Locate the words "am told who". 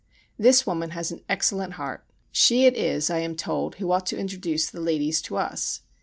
3.19-3.91